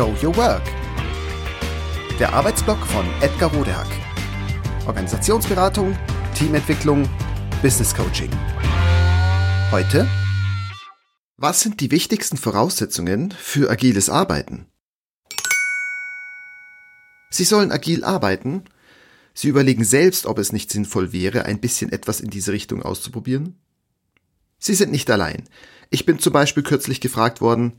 [0.00, 0.62] Show Your Work.
[2.18, 3.86] Der Arbeitsblock von Edgar Rodehack.
[4.86, 5.94] Organisationsberatung,
[6.34, 7.06] Teamentwicklung,
[7.60, 8.30] Business Coaching.
[9.70, 10.08] Heute
[11.36, 14.68] was sind die wichtigsten Voraussetzungen für agiles Arbeiten?
[17.28, 18.64] Sie sollen agil arbeiten.
[19.34, 23.60] Sie überlegen selbst, ob es nicht sinnvoll wäre, ein bisschen etwas in diese Richtung auszuprobieren.
[24.58, 25.46] Sie sind nicht allein.
[25.90, 27.78] Ich bin zum Beispiel kürzlich gefragt worden,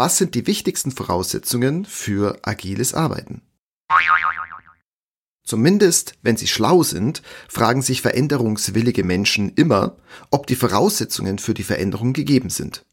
[0.00, 3.42] was sind die wichtigsten Voraussetzungen für agiles Arbeiten?
[5.44, 9.98] Zumindest, wenn sie schlau sind, fragen sich veränderungswillige Menschen immer,
[10.30, 12.86] ob die Voraussetzungen für die Veränderung gegeben sind.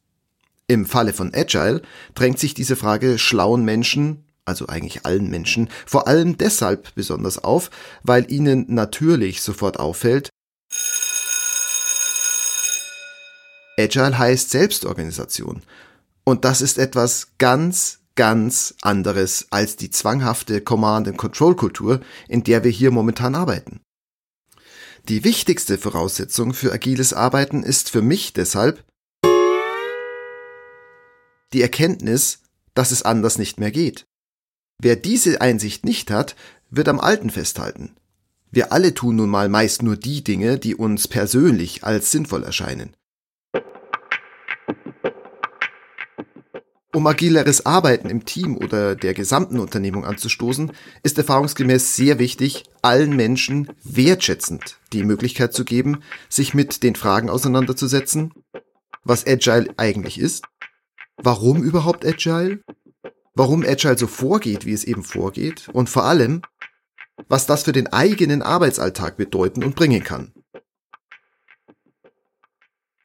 [0.68, 1.82] Im Falle von Agile
[2.14, 7.70] drängt sich diese Frage schlauen Menschen, also eigentlich allen Menschen, vor allem deshalb besonders auf,
[8.04, 10.28] weil ihnen natürlich sofort auffällt,
[13.80, 15.62] Agile heißt Selbstorganisation.
[16.28, 22.92] Und das ist etwas ganz, ganz anderes als die zwanghafte Command-and-Control-Kultur, in der wir hier
[22.92, 23.80] momentan arbeiten.
[25.08, 28.84] Die wichtigste Voraussetzung für agiles Arbeiten ist für mich deshalb
[31.54, 32.40] die Erkenntnis,
[32.74, 34.06] dass es anders nicht mehr geht.
[34.82, 36.36] Wer diese Einsicht nicht hat,
[36.70, 37.96] wird am Alten festhalten.
[38.52, 42.98] Wir alle tun nun mal meist nur die Dinge, die uns persönlich als sinnvoll erscheinen.
[46.98, 50.72] Um agileres Arbeiten im Team oder der gesamten Unternehmung anzustoßen,
[51.04, 57.30] ist erfahrungsgemäß sehr wichtig, allen Menschen wertschätzend die Möglichkeit zu geben, sich mit den Fragen
[57.30, 58.34] auseinanderzusetzen,
[59.04, 60.46] was Agile eigentlich ist,
[61.18, 62.64] warum überhaupt Agile,
[63.36, 66.42] warum Agile so vorgeht, wie es eben vorgeht und vor allem,
[67.28, 70.34] was das für den eigenen Arbeitsalltag bedeuten und bringen kann.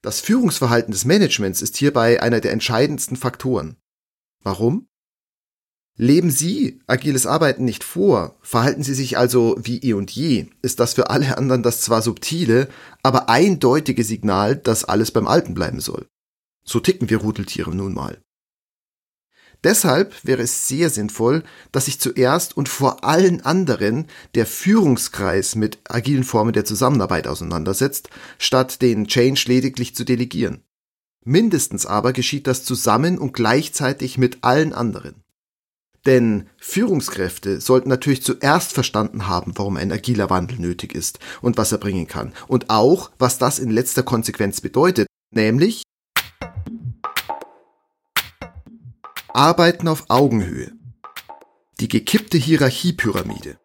[0.01, 3.77] Das Führungsverhalten des Managements ist hierbei einer der entscheidendsten Faktoren.
[4.43, 4.89] Warum?
[5.97, 10.81] Leben Sie agiles Arbeiten nicht vor, verhalten Sie sich also wie eh und je, ist
[10.81, 12.69] das für alle anderen das zwar subtile,
[13.03, 16.07] aber eindeutige Signal, dass alles beim Alten bleiben soll.
[16.65, 18.23] So ticken wir Rudeltiere nun mal.
[19.65, 25.79] Deshalb wäre es sehr sinnvoll, dass sich zuerst und vor allen anderen der Führungskreis mit
[25.89, 28.09] agilen Formen der Zusammenarbeit auseinandersetzt,
[28.39, 30.65] statt den Change lediglich zu delegieren.
[31.25, 35.23] Mindestens aber geschieht das zusammen und gleichzeitig mit allen anderen.
[36.05, 41.71] Denn Führungskräfte sollten natürlich zuerst verstanden haben, warum ein agiler Wandel nötig ist und was
[41.71, 42.33] er bringen kann.
[42.49, 45.85] Und auch, was das in letzter Konsequenz bedeutet, nämlich
[49.29, 50.73] Arbeiten auf Augenhöhe.
[51.79, 53.59] Die gekippte Hierarchiepyramide.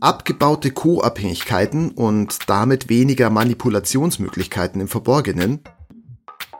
[0.00, 5.60] Abgebaute Co-Abhängigkeiten und damit weniger Manipulationsmöglichkeiten im Verborgenen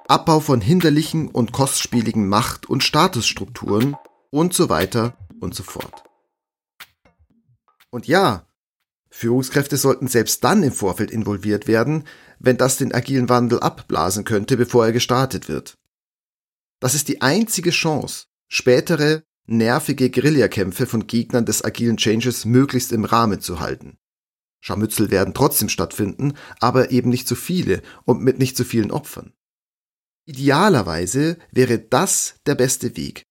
[0.08, 3.96] Abbau von hinderlichen und kostspieligen Macht- und Statusstrukturen
[4.30, 6.04] und so weiter und so fort.
[7.90, 8.46] Und ja,
[9.10, 12.04] Führungskräfte sollten selbst dann im Vorfeld involviert werden,
[12.38, 15.78] wenn das den agilen Wandel abblasen könnte, bevor er gestartet wird.
[16.78, 23.04] Das ist die einzige Chance, spätere, nervige Guerillakämpfe von Gegnern des agilen Changes möglichst im
[23.04, 23.98] Rahmen zu halten.
[24.60, 29.32] Scharmützel werden trotzdem stattfinden, aber eben nicht so viele und mit nicht so vielen Opfern.
[30.26, 33.22] Idealerweise wäre das der beste Weg.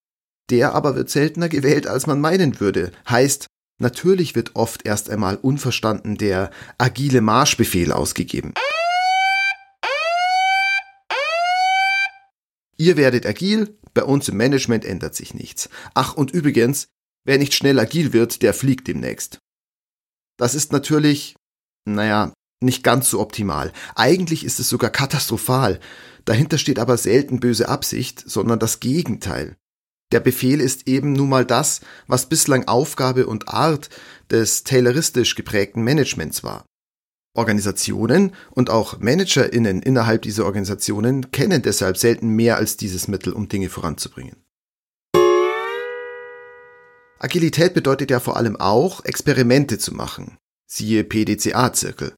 [0.50, 2.92] Der aber wird seltener gewählt, als man meinen würde.
[3.10, 3.48] Heißt,
[3.82, 8.54] natürlich wird oft erst einmal unverstanden der agile Marschbefehl ausgegeben.
[12.78, 15.70] Ihr werdet agil, bei uns im Management ändert sich nichts.
[15.94, 16.88] Ach, und übrigens,
[17.26, 19.40] wer nicht schnell agil wird, der fliegt demnächst.
[20.38, 21.36] Das ist natürlich,
[21.86, 22.34] naja,
[22.66, 23.72] nicht ganz so optimal.
[23.96, 25.80] Eigentlich ist es sogar katastrophal.
[26.26, 29.56] Dahinter steht aber selten böse Absicht, sondern das Gegenteil.
[30.12, 33.90] Der Befehl ist eben nun mal das, was bislang Aufgabe und Art
[34.30, 36.66] des tayloristisch geprägten Managements war.
[37.36, 43.50] Organisationen und auch ManagerInnen innerhalb dieser Organisationen kennen deshalb selten mehr als dieses Mittel, um
[43.50, 44.38] Dinge voranzubringen.
[47.20, 50.38] Agilität bedeutet ja vor allem auch, Experimente zu machen.
[50.68, 52.14] Siehe PDCA-Zirkel.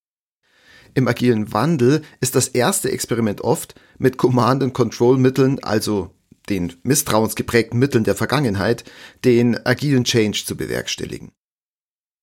[0.97, 6.15] Im agilen Wandel ist das erste Experiment oft mit Command-and-Control-Mitteln, also
[6.49, 8.83] den misstrauensgeprägten Mitteln der Vergangenheit,
[9.23, 11.33] den agilen Change zu bewerkstelligen.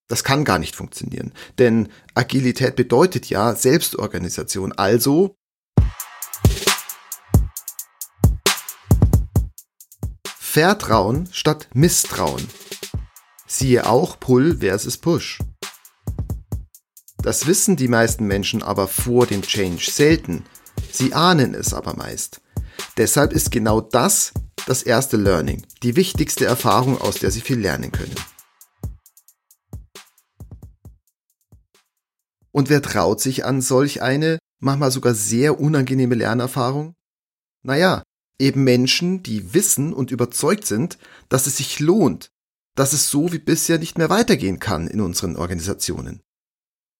[0.09, 5.37] Das kann gar nicht funktionieren, denn Agilität bedeutet ja Selbstorganisation, also
[10.37, 12.45] Vertrauen statt Misstrauen.
[13.47, 15.39] Siehe auch Pull versus Push.
[17.25, 20.45] Das wissen die meisten Menschen aber vor dem Change selten.
[20.93, 22.43] Sie ahnen es aber meist.
[22.99, 24.35] Deshalb ist genau das
[24.67, 28.15] das erste Learning, die wichtigste Erfahrung, aus der Sie viel lernen können.
[32.53, 36.95] Und wer traut sich an solch eine, manchmal sogar sehr unangenehme Lernerfahrung?
[37.63, 38.03] Naja,
[38.39, 40.99] eben Menschen, die wissen und überzeugt sind,
[41.31, 42.29] dass es sich lohnt,
[42.75, 46.24] dass es so wie bisher nicht mehr weitergehen kann in unseren Organisationen.